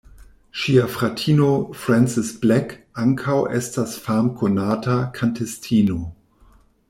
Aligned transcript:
Ŝia 0.59 0.85
fratino 0.93 1.49
Frances 1.81 2.31
Black 2.45 2.73
ankaŭ 3.03 3.37
estas 3.59 3.93
famkonata 4.07 4.99
kantistino. 5.19 6.01